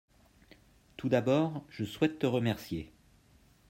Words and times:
tout 0.97 1.09
d'abord 1.09 1.63
je 1.69 1.85
souhaite 1.85 2.17
te 2.17 2.25
remercier. 2.25 2.91